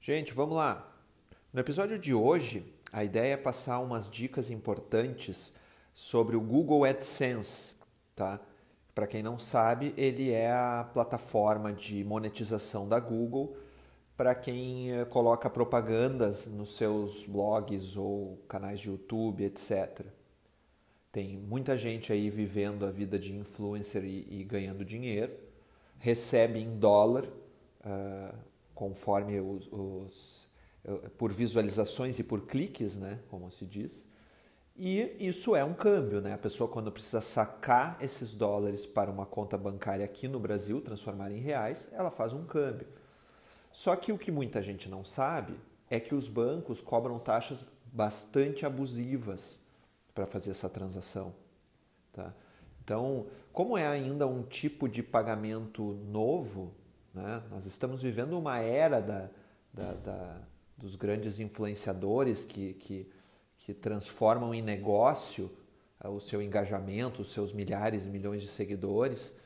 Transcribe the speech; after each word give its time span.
Gente, 0.00 0.32
vamos 0.32 0.54
lá. 0.56 0.90
No 1.52 1.60
episódio 1.60 1.98
de 1.98 2.14
hoje, 2.14 2.64
a 2.92 3.02
ideia 3.02 3.34
é 3.34 3.36
passar 3.36 3.80
umas 3.80 4.08
dicas 4.08 4.50
importantes 4.50 5.52
sobre 5.92 6.36
o 6.36 6.40
Google 6.40 6.84
AdSense, 6.84 7.74
tá? 8.14 8.40
Para 8.94 9.08
quem 9.08 9.22
não 9.22 9.38
sabe, 9.38 9.92
ele 9.96 10.30
é 10.30 10.50
a 10.52 10.88
plataforma 10.94 11.72
de 11.72 12.04
monetização 12.04 12.88
da 12.88 13.00
Google 13.00 13.56
para 14.16 14.34
quem 14.34 14.92
eh, 14.92 15.04
coloca 15.04 15.50
propagandas 15.50 16.46
nos 16.46 16.76
seus 16.76 17.24
blogs 17.24 17.96
ou 17.96 18.38
canais 18.48 18.80
de 18.80 18.88
YouTube, 18.88 19.44
etc. 19.44 20.06
Tem 21.10 21.36
muita 21.36 21.76
gente 21.76 22.12
aí 22.12 22.30
vivendo 22.30 22.86
a 22.86 22.90
vida 22.90 23.18
de 23.18 23.34
influencer 23.34 24.04
e, 24.04 24.26
e 24.28 24.44
ganhando 24.44 24.84
dinheiro, 24.84 25.32
recebe 25.98 26.60
em 26.60 26.78
dólar, 26.78 27.24
uh, 27.24 28.47
conforme 28.78 29.40
os, 29.40 29.68
os, 29.72 30.48
eh, 30.84 31.08
por 31.18 31.32
visualizações 31.32 32.20
e 32.20 32.22
por 32.22 32.42
cliques, 32.46 32.96
né, 32.96 33.18
como 33.28 33.50
se 33.50 33.66
diz. 33.66 34.06
E 34.76 35.16
isso 35.18 35.56
é 35.56 35.64
um 35.64 35.74
câmbio, 35.74 36.20
né? 36.20 36.32
A 36.32 36.38
pessoa 36.38 36.70
quando 36.70 36.92
precisa 36.92 37.20
sacar 37.20 37.96
esses 38.00 38.32
dólares 38.32 38.86
para 38.86 39.10
uma 39.10 39.26
conta 39.26 39.58
bancária 39.58 40.04
aqui 40.04 40.28
no 40.28 40.38
Brasil, 40.38 40.80
transformar 40.80 41.32
em 41.32 41.40
reais, 41.40 41.88
ela 41.90 42.08
faz 42.08 42.32
um 42.32 42.46
câmbio. 42.46 42.86
Só 43.72 43.96
que 43.96 44.12
o 44.12 44.18
que 44.18 44.30
muita 44.30 44.62
gente 44.62 44.88
não 44.88 45.02
sabe 45.02 45.58
é 45.90 45.98
que 45.98 46.14
os 46.14 46.28
bancos 46.28 46.80
cobram 46.80 47.18
taxas 47.18 47.64
bastante 47.92 48.64
abusivas 48.64 49.60
para 50.14 50.24
fazer 50.24 50.52
essa 50.52 50.68
transação. 50.68 51.34
Tá? 52.12 52.32
Então, 52.84 53.26
como 53.52 53.76
é 53.76 53.88
ainda 53.88 54.28
um 54.28 54.44
tipo 54.44 54.88
de 54.88 55.02
pagamento 55.02 55.94
novo, 56.08 56.72
né? 57.14 57.42
nós 57.50 57.66
estamos 57.66 58.02
vivendo 58.02 58.38
uma 58.38 58.60
era 58.60 59.00
da, 59.00 59.30
da, 59.72 59.92
da, 59.94 60.40
dos 60.76 60.96
grandes 60.96 61.40
influenciadores 61.40 62.44
que, 62.44 62.74
que 62.74 63.10
que 63.68 63.74
transformam 63.74 64.54
em 64.54 64.62
negócio 64.62 65.50
uh, 66.02 66.08
o 66.08 66.18
seu 66.18 66.40
engajamento, 66.40 67.20
os 67.20 67.34
seus 67.34 67.52
milhares 67.52 68.06
e 68.06 68.08
milhões 68.08 68.40
de 68.40 68.48
seguidores. 68.48 69.36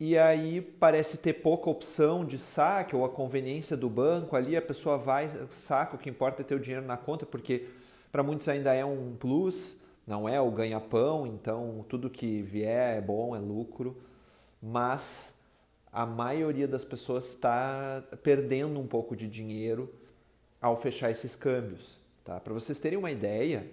E 0.00 0.16
aí 0.16 0.62
parece 0.62 1.18
ter 1.18 1.34
pouca 1.34 1.68
opção 1.68 2.24
de 2.24 2.38
saque 2.38 2.96
ou 2.96 3.04
a 3.04 3.10
conveniência 3.10 3.76
do 3.76 3.90
banco 3.90 4.34
ali, 4.34 4.56
a 4.56 4.62
pessoa 4.62 4.96
vai, 4.96 5.30
saca, 5.50 5.96
o 5.96 5.98
que 5.98 6.08
importa 6.08 6.40
é 6.40 6.44
ter 6.46 6.54
o 6.54 6.58
dinheiro 6.58 6.86
na 6.86 6.96
conta, 6.96 7.26
porque 7.26 7.68
para 8.10 8.22
muitos 8.22 8.48
ainda 8.48 8.72
é 8.72 8.86
um 8.86 9.14
plus, 9.20 9.82
não 10.06 10.26
é 10.26 10.40
o 10.40 10.50
ganha-pão, 10.50 11.26
então 11.26 11.84
tudo 11.90 12.08
que 12.08 12.40
vier 12.40 12.96
é 12.96 13.00
bom, 13.02 13.36
é 13.36 13.38
lucro, 13.38 13.94
mas 14.62 15.34
a 15.92 16.06
maioria 16.06 16.66
das 16.66 16.84
pessoas 16.84 17.28
está 17.28 18.02
perdendo 18.22 18.80
um 18.80 18.86
pouco 18.86 19.14
de 19.14 19.28
dinheiro 19.28 19.92
ao 20.60 20.74
fechar 20.74 21.10
esses 21.10 21.36
câmbios. 21.36 21.98
Tá? 22.24 22.40
Para 22.40 22.54
vocês 22.54 22.80
terem 22.80 22.98
uma 22.98 23.10
ideia, 23.10 23.70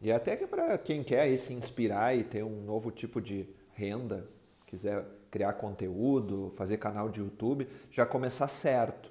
e 0.00 0.12
até 0.12 0.36
que 0.36 0.46
para 0.46 0.76
quem 0.76 1.02
quer 1.02 1.22
aí 1.22 1.38
se 1.38 1.54
inspirar 1.54 2.14
e 2.14 2.22
ter 2.22 2.44
um 2.44 2.62
novo 2.62 2.90
tipo 2.90 3.20
de 3.20 3.48
renda, 3.72 4.28
quiser 4.66 5.04
criar 5.30 5.54
conteúdo, 5.54 6.50
fazer 6.50 6.76
canal 6.76 7.08
de 7.08 7.20
YouTube, 7.20 7.66
já 7.90 8.04
começar 8.04 8.46
certo. 8.46 9.10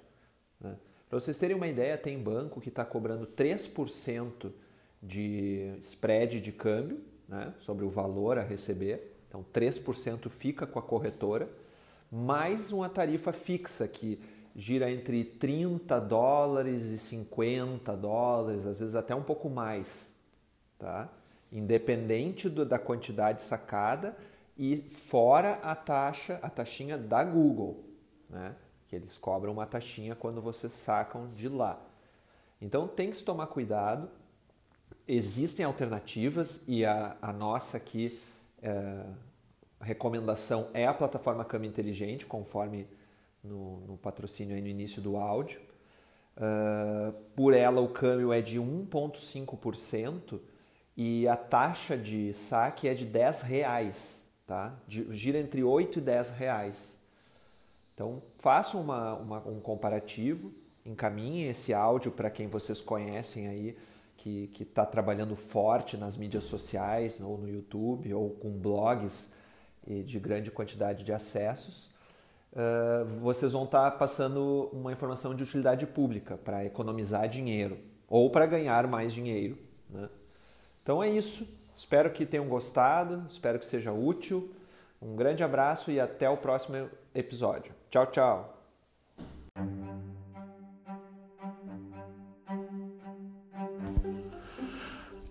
Né? 0.59 0.75
Para 1.09 1.19
vocês 1.19 1.37
terem 1.37 1.55
uma 1.55 1.67
ideia, 1.67 1.97
tem 1.97 2.17
banco 2.21 2.61
que 2.61 2.69
está 2.69 2.85
cobrando 2.85 3.25
3% 3.25 4.51
de 5.01 5.75
spread 5.81 6.39
de 6.39 6.51
câmbio 6.51 7.01
né, 7.27 7.53
sobre 7.59 7.83
o 7.83 7.89
valor 7.89 8.37
a 8.37 8.43
receber. 8.43 9.15
Então, 9.27 9.43
3% 9.53 10.29
fica 10.29 10.67
com 10.67 10.77
a 10.77 10.81
corretora, 10.81 11.49
mais 12.13 12.71
uma 12.71 12.87
tarifa 12.87 13.31
fixa 13.31 13.87
que 13.87 14.21
gira 14.55 14.91
entre 14.91 15.23
30 15.23 15.99
dólares 15.99 16.83
e 16.83 16.99
50 16.99 17.97
dólares, 17.97 18.67
às 18.67 18.79
vezes 18.79 18.93
até 18.93 19.15
um 19.15 19.23
pouco 19.23 19.49
mais, 19.49 20.13
tá? 20.77 21.09
Independente 21.51 22.47
do, 22.47 22.63
da 22.63 22.77
quantidade 22.77 23.41
sacada 23.41 24.15
e 24.55 24.77
fora 24.91 25.53
a 25.63 25.73
taxa, 25.75 26.39
a 26.43 26.51
taxinha 26.51 26.99
da 26.99 27.23
Google, 27.23 27.83
né? 28.29 28.55
Que 28.87 28.95
eles 28.95 29.17
cobram 29.17 29.51
uma 29.51 29.65
taxinha 29.65 30.13
quando 30.13 30.39
vocês 30.39 30.71
sacam 30.71 31.33
de 31.33 31.49
lá. 31.49 31.81
Então 32.61 32.87
tem 32.87 33.09
que 33.09 33.15
se 33.15 33.23
tomar 33.23 33.47
cuidado. 33.47 34.07
Existem 35.07 35.65
alternativas 35.65 36.63
e 36.67 36.85
a, 36.85 37.17
a 37.19 37.33
nossa 37.33 37.77
aqui, 37.77 38.19
é, 38.61 39.03
recomendação 39.83 40.69
é 40.73 40.87
a 40.87 40.93
plataforma 40.93 41.45
Cama 41.45 41.65
Inteligente, 41.65 42.25
conforme 42.25 42.87
no, 43.43 43.81
no 43.81 43.97
patrocínio 43.97 44.55
aí 44.55 44.61
no 44.61 44.67
início 44.67 45.01
do 45.01 45.17
áudio. 45.17 45.61
Uh, 46.35 47.13
por 47.35 47.53
ela 47.53 47.81
o 47.81 47.89
câmbio 47.89 48.33
é 48.33 48.41
de 48.41 48.59
1,5% 48.59 50.39
e 50.97 51.27
a 51.27 51.35
taxa 51.35 51.95
de 51.95 52.33
saque 52.33 52.87
é 52.87 52.93
de 52.93 53.05
10 53.05 53.41
reais, 53.43 54.25
tá? 54.47 54.73
Gira 54.87 55.37
entre 55.37 55.63
8 55.63 55.99
e 55.99 56.01
10 56.01 56.31
reais. 56.31 56.97
Então 57.93 58.23
façam 58.39 58.81
uma, 58.81 59.13
uma, 59.15 59.47
um 59.47 59.59
comparativo, 59.59 60.51
encaminhem 60.83 61.47
esse 61.49 61.73
áudio 61.73 62.11
para 62.11 62.31
quem 62.31 62.47
vocês 62.47 62.81
conhecem 62.81 63.47
aí 63.47 63.77
que 64.15 64.49
está 64.61 64.85
trabalhando 64.85 65.35
forte 65.35 65.97
nas 65.97 66.15
mídias 66.15 66.45
sociais 66.45 67.19
ou 67.19 67.37
no 67.37 67.49
YouTube 67.49 68.13
ou 68.13 68.29
com 68.29 68.51
blogs 68.51 69.31
de 69.87 70.19
grande 70.19 70.49
quantidade 70.51 71.03
de 71.03 71.11
acessos 71.11 71.93
uh, 72.53 73.05
vocês 73.19 73.51
vão 73.51 73.63
estar 73.63 73.91
tá 73.91 73.97
passando 73.97 74.69
uma 74.71 74.91
informação 74.91 75.35
de 75.35 75.43
utilidade 75.43 75.85
pública 75.87 76.37
para 76.37 76.63
economizar 76.65 77.27
dinheiro 77.27 77.77
ou 78.07 78.29
para 78.29 78.45
ganhar 78.45 78.87
mais 78.87 79.13
dinheiro. 79.13 79.57
Né? 79.89 80.09
Então 80.81 81.03
é 81.03 81.09
isso. 81.09 81.47
Espero 81.75 82.11
que 82.11 82.25
tenham 82.25 82.47
gostado, 82.47 83.25
espero 83.27 83.57
que 83.57 83.65
seja 83.65 83.91
útil. 83.91 84.51
Um 85.01 85.15
grande 85.15 85.43
abraço 85.43 85.91
e 85.91 85.99
até 85.99 86.29
o 86.29 86.37
próximo 86.37 86.89
episódio. 87.13 87.73
Tchau, 87.89 88.05
tchau. 88.07 88.52